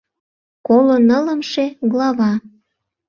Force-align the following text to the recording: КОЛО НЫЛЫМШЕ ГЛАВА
КОЛО 0.67 0.95
НЫЛЫМШЕ 1.09 1.65
ГЛАВА 1.91 2.31